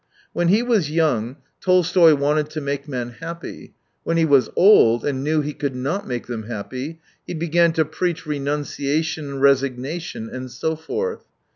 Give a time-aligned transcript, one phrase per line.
[0.33, 5.05] When he was young, Tolstoy 91 wanted to make men happy; when he was old,
[5.05, 10.49] and knew he could not make them happy, he began to preach renunciation, resignation, and
[10.49, 11.25] so forth.